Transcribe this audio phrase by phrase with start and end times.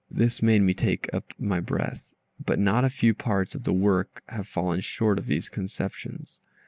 [0.09, 4.23] This made me take up my brush, but not a few parts of the work
[4.29, 6.39] have fallen short of those conceptions.